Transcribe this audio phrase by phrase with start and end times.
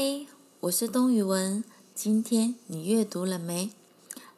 [0.00, 0.28] 嗨，
[0.60, 1.64] 我是东雨文。
[1.92, 3.72] 今天你阅读了没？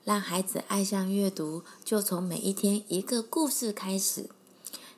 [0.04, 4.30] 让孩子爱上阅读，就从每一天一个故事开始。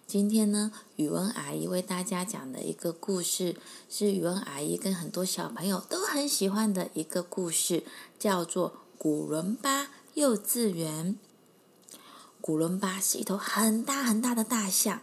[0.07, 3.57] 今天呢，语文阿姨为大家讲的一个故事，
[3.91, 7.83] 是语文阿姨跟很多小朋友都很喜欢的一个故事，
[8.17, 11.19] 叫做《古伦巴幼稚园》。
[12.41, 15.03] 古伦巴是一头很大很大的大象，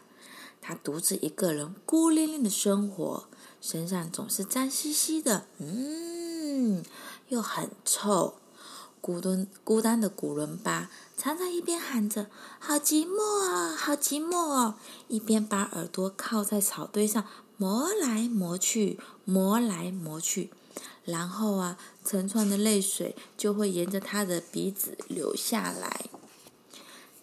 [0.62, 3.26] 他独自一个人孤零零的生活。
[3.62, 6.84] 身上总是脏兮兮的，嗯，
[7.28, 8.36] 又很臭。
[9.02, 12.28] 孤单孤单的古伦巴常常一边喊着
[12.60, 14.74] “好寂寞，好寂寞”，
[15.08, 20.52] 一边把耳朵靠在草堆上磨来磨去，磨来磨去。
[21.06, 26.10] 然后啊，成串的泪水就会沿着他的鼻子流下来。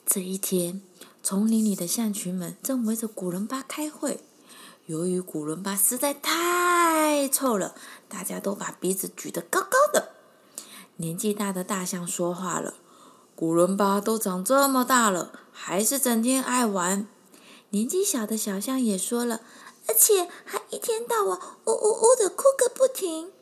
[0.06, 0.80] 这一天，
[1.22, 4.20] 丛林里的象群们正围着古伦巴开会。
[4.86, 7.74] 由于古伦巴实在太臭了，
[8.08, 10.10] 大家都把鼻子举得高高的。
[10.96, 12.74] 年纪大的大象说话了
[13.34, 17.08] ：“古伦巴都长这么大了，还是整天爱玩。”
[17.70, 19.40] 年纪小的小象也说了
[19.88, 23.32] ：“而且还一天到晚呜呜呜的哭个不停。”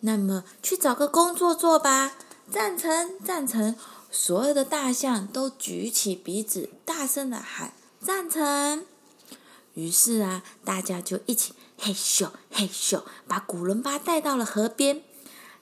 [0.00, 2.12] 那么去找个工作做吧！
[2.50, 3.74] 赞成，赞成！
[4.10, 7.72] 所有的大象都举起鼻子，大声的喊
[8.04, 8.84] ：“赞成！”
[9.74, 15.02] 于是啊，大家就一起嘿咻嘿咻，把古伦巴带到了河边。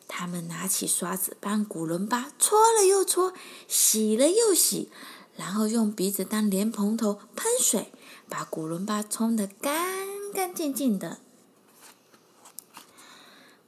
[0.09, 3.33] 他们拿起刷子，帮古伦巴搓了又搓，
[3.69, 4.91] 洗了又洗，
[5.37, 7.93] 然后用鼻子当莲蓬头喷水，
[8.29, 11.19] 把古伦巴冲得干干净净的。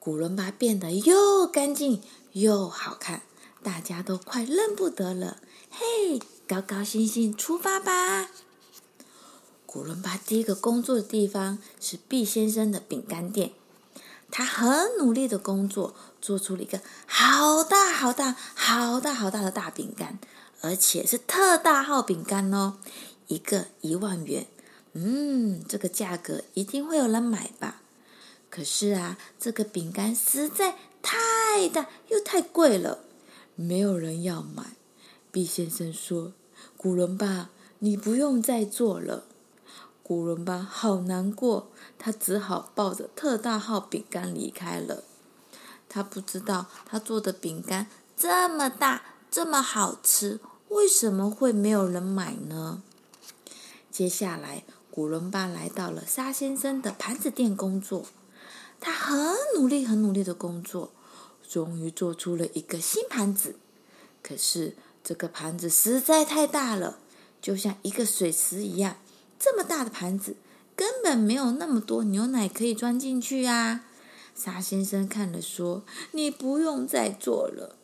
[0.01, 3.23] 古伦巴变得又干净又好看，
[3.63, 5.37] 大家都快认不得了。
[5.71, 8.29] 嘿，高高兴兴出发吧！
[9.73, 13.53] 古伦巴第一个工作的地方是毕先生的饼干店，
[14.31, 20.19] 他很努力的工作，做出了一个好大好大好大好大的大饼干，
[20.61, 22.77] 而且是特大号饼干哦，
[23.29, 24.47] 一个一万元，
[24.93, 27.81] 嗯，这个价格一定会有人买吧？
[28.51, 32.99] 可是啊，这个饼干实在太大又太贵了，
[33.57, 34.77] 没有人要买。
[35.31, 36.35] 毕先生说
[36.77, 39.25] ：“古伦巴，你不用再做了。”
[40.13, 45.05] 古伦巴好难过，他只好抱着特大号饼干离开了。
[45.89, 52.83] 他不知道他做的饼干这么大，这么好吃，为什么会没有人买呢？
[53.91, 58.05] 接下来，古伦巴来到了沙先生的盘子店工作。
[58.79, 60.93] 他很努力，很努力的工作，
[61.49, 63.57] 终于做出了一个新盘子。
[64.23, 66.99] 可是这个盘子实在太大了，
[67.41, 68.99] 就像一个水池一样。
[69.45, 70.37] 这么大的盘子，
[70.77, 73.85] 根本没有那么多牛奶可以装进去啊！
[74.37, 75.83] 沙先生看了说
[76.13, 77.75] ：“你不用再做了。”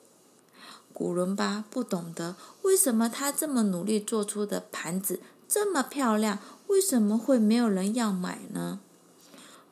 [0.94, 6.38] 古伦巴不懂得为什么他这么努力做出的盘子这么漂亮，
[6.68, 8.78] 为什么会没有人要买呢？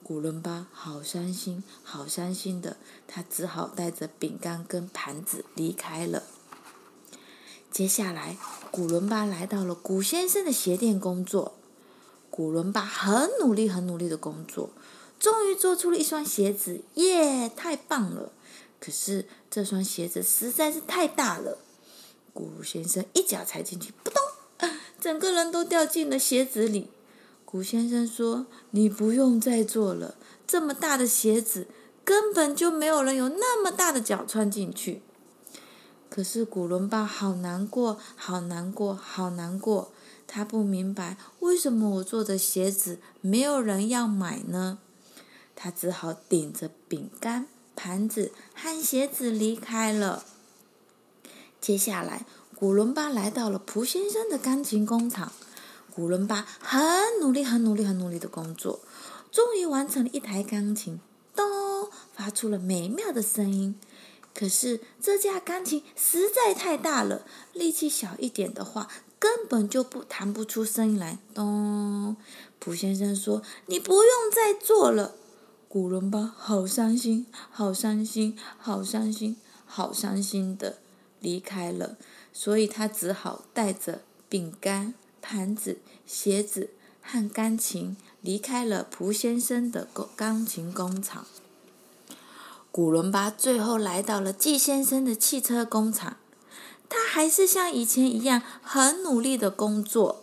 [0.02, 2.76] 古伦巴好伤心，好伤心的，
[3.06, 6.24] 他只好带着饼干跟盘子离开了。
[7.70, 8.36] 接下来，
[8.72, 11.54] 古伦巴来到了古先生的鞋店工作。
[12.36, 14.68] 古伦巴很努力，很努力的工作，
[15.18, 18.30] 终于做出了一双鞋子，耶，太棒了！
[18.78, 21.56] 可是这双鞋子实在是太大了，
[22.34, 24.68] 古先生一脚踩进去，扑通，
[25.00, 26.90] 整个人都掉进了鞋子里。
[27.46, 30.16] 古先生说：“你不用再做了，
[30.46, 31.68] 这么大的鞋子
[32.04, 35.00] 根本就没有人有那么大的脚穿进去。”
[36.10, 39.90] 可是古伦巴好难过，好难过，好难过。
[40.26, 44.78] 他不明白为什么我做的鞋子没有人要买呢？
[45.54, 50.24] 他只好顶着饼干、盘子和鞋子离开了。
[51.60, 55.32] 接下来，古伦巴来到了蒲先生的钢琴工厂。
[55.94, 56.82] 古伦巴很
[57.22, 58.80] 努力、很努力、很努力的工作，
[59.32, 61.00] 终于完成了一台钢琴，
[61.34, 61.44] 咚，
[62.14, 63.80] 发出了美妙的声音。
[64.34, 67.24] 可是这架钢琴实在太大了，
[67.54, 68.88] 力气小一点的话，
[69.18, 71.18] 根本就不弹不出声音来。
[71.34, 72.16] 咚！
[72.58, 75.14] 蒲先生说：“你不用再做了。”
[75.68, 79.36] 古伦巴好伤心，好伤心，好伤心，
[79.66, 80.78] 好伤心的
[81.20, 81.96] 离开了。
[82.32, 86.70] 所以他只好带着饼干、盘子、鞋子
[87.02, 91.26] 和钢琴离开了蒲先生的钢琴工厂。
[92.70, 96.16] 古伦巴最后来到了季先生的汽车工厂，
[96.88, 100.22] 他还是像以前一样很努力的工作。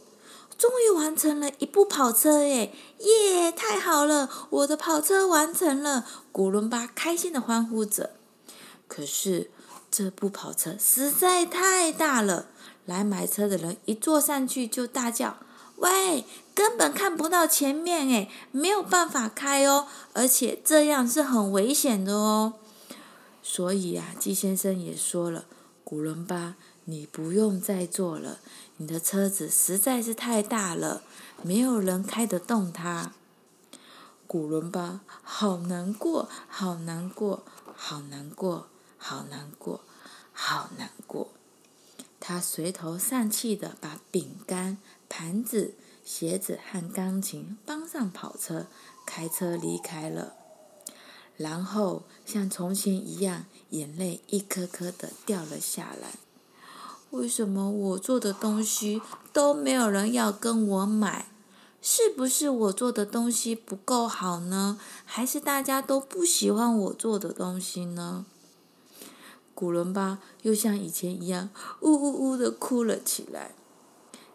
[0.56, 2.74] 终于完成了一部跑车耶！
[3.00, 6.06] 耶，太好了，我的跑车完成了！
[6.32, 8.12] 古伦巴开心的欢呼着。
[8.88, 9.50] 可是
[9.92, 12.46] 这部跑车实在太大了，
[12.86, 15.38] 来买车的人一坐上去就大叫
[15.78, 16.24] ：“喂，
[16.54, 22.54] 根本看不到前面诶，没有办法开哦，而且这样是很危险的哦。”
[23.44, 25.44] 所以啊，季先生也说了
[25.84, 28.40] ：“古伦巴，你不用再坐了。”
[28.78, 31.04] 你的车子实在是太大了，
[31.44, 33.14] 没有人开得动它。
[34.26, 37.44] 古伦巴好难过，好难过，
[37.76, 39.82] 好难过，好难过，
[40.32, 41.30] 好难过。
[42.20, 48.66] 他垂头丧气地把饼干、盘子、鞋子和钢琴搬上跑车，
[49.06, 50.34] 开车离开了。
[51.38, 56.16] 然后像从前一样，眼泪一颗颗的掉了下来。
[57.10, 61.28] 为什么我做的东西都没有人要跟我买？
[61.82, 64.80] 是不是我做的东西不够好呢？
[65.06, 68.26] 还是大家都不喜欢我做的东西呢？
[69.54, 71.50] 古伦巴又像以前一样，
[71.82, 73.54] 呜呜呜的哭了起来。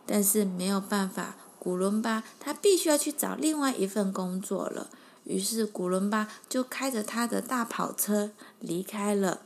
[0.04, 4.90] 但是没有办法，古伦巴他必须要去找另外一份工作了。
[5.28, 9.42] 于是古伦巴就开着他的大跑车离开了。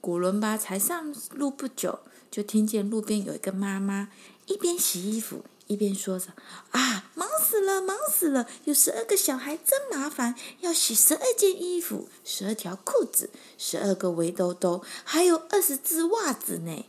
[0.00, 2.00] 古伦巴才上路不久。
[2.32, 4.08] 就听见路边有一个妈妈
[4.46, 6.28] 一边洗衣服一边说着
[6.72, 8.48] ：“啊，忙死了，忙死了！
[8.64, 16.86] 有十二个小孩真麻烦，要洗十二件衣服、十二条裤子、十二个围兜兜，还有二十只袜子呢。”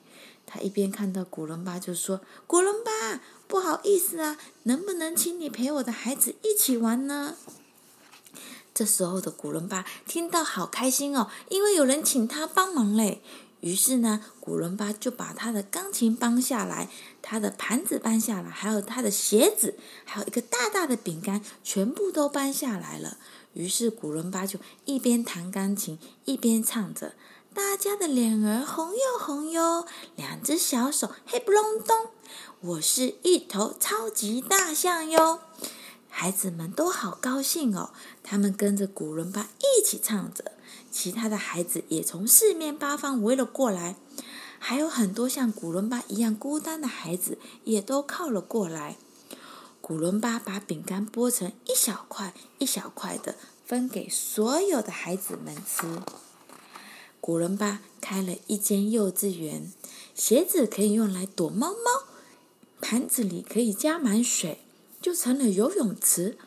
[0.48, 7.36] 他一边看到古伦巴就说：“古伦巴，不好意思啊，能不能请你陪我的孩子一起玩呢？”
[8.74, 13.22] 这时候的古伦巴听到好开心哦，因为有人请他帮忙嘞。
[13.62, 16.90] 于是呢，古伦巴就把他的钢琴搬下来，
[17.22, 23.18] 他的盘子搬下来，还有他的鞋子，还有一个大大的饼干，全部都搬下来了。
[23.54, 27.14] 于是古伦巴就一边弹钢琴，一边唱着
[27.56, 29.86] ：“大家的脸儿红又红哟，
[30.18, 32.08] 两只小手黑不隆咚，
[32.60, 35.40] 我是一头超级大象哟。”
[36.16, 37.90] 孩子们都好高兴哦，
[38.22, 40.52] 他们跟着古伦巴一起唱着。
[40.92, 43.96] 其他的孩子也从四面八方围了过来，
[44.60, 48.96] 还有很多像古伦巴一样孤单的孩子也都靠了过来。
[49.82, 53.36] 古伦巴把饼干剥成一小块一小块的，
[53.66, 56.00] 分给所有的孩子们吃。
[57.20, 59.74] 古伦巴开了一间幼稚园，
[60.14, 62.06] 鞋子可以用来躲猫猫，
[62.80, 64.63] 盘子里可以加满水，
[65.04, 66.38] 就成了游泳池。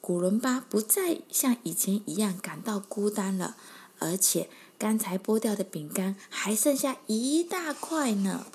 [0.00, 3.56] 古伦巴不再像以前一样感到孤单了。
[3.98, 4.48] 而且
[4.78, 8.46] 刚才剥掉的饼干还剩下一大块呢。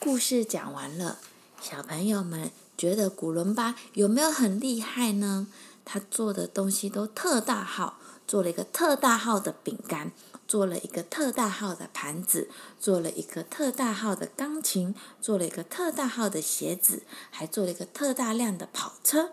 [0.00, 1.18] 故事讲完了，
[1.60, 5.46] 小朋友们觉得古伦巴有没有很厉害呢？
[5.84, 10.12] 他做的东西都特大号，做了一个特大号的饼干，
[10.48, 12.48] 做了一个特大号的盘子，
[12.80, 19.32] 做了一个特大号的钢琴，做了一个特大号的鞋子，还做了一个特大量的跑车。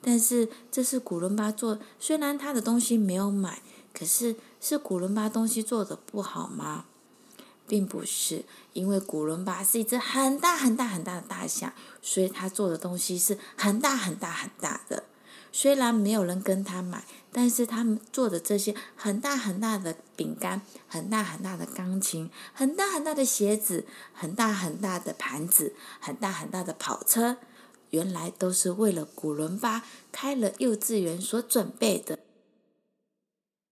[0.00, 3.60] 但是这是古伦巴做，虽然他的东西没有买，
[3.92, 6.86] 可是是古伦巴东西做的不好吗？
[7.68, 8.44] 并不是，
[8.74, 15.02] 因为古伦巴是一只很大很大很大的大象，所以他做的东西是很大很大很大的。
[15.58, 27.38] 虽然没有人跟他买，但是他们做的这些很大很大的饼干、很大很大的钢琴、很大很大的鞋子、很大很大的盘子、很大很大的跑车。
[27.88, 29.82] 原来都是为了古伦巴
[30.12, 32.18] 开了幼稚园所准备的。